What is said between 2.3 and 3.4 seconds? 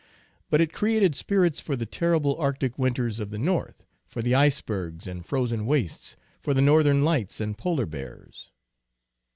Arctic winters of the